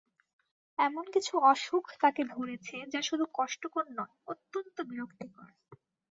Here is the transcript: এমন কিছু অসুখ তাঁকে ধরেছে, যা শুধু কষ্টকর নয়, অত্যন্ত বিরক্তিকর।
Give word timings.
এমন 0.79 1.05
কিছু 1.11 1.33
অসুখ 1.51 1.83
তাঁকে 2.01 2.23
ধরেছে, 2.25 2.75
যা 2.93 3.01
শুধু 3.01 3.25
কষ্টকর 3.33 3.85
নয়, 3.89 4.13
অত্যন্ত 4.27 4.77
বিরক্তিকর। 4.89 5.47